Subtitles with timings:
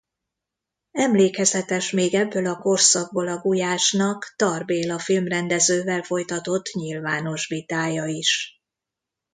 [0.97, 8.61] Emlékezetes még ebből a korszakból a Gulyásnak Tarr Béla filmrendezővel folytatott nyilvános vitája is.